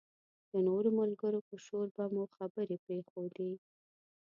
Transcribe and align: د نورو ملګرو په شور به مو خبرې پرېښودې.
د 0.51 0.53
نورو 0.67 0.89
ملګرو 0.99 1.39
په 1.47 1.55
شور 1.65 1.87
به 1.95 2.05
مو 2.13 2.23
خبرې 2.35 2.77
پرېښودې. 2.85 3.51